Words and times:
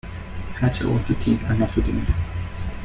Hats 0.59 0.81
are 0.81 0.89
worn 0.89 1.03
to 1.03 1.13
tea 1.13 1.37
and 1.47 1.59
not 1.59 1.71
to 1.73 1.81
dinner. 1.83 2.07